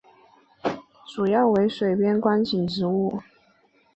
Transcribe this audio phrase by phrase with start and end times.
[0.63, 0.71] 为
[1.13, 3.21] 主要水边观景植物。